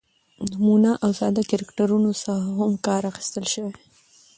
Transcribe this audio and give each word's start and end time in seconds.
،نمونه 0.49 0.91
او 1.03 1.11
ساده 1.19 1.43
کرکترونو 1.51 2.11
څخه 2.23 2.45
هم 2.57 2.71
کار 2.85 3.01
اخستل 3.11 3.45
شوى 3.53 3.73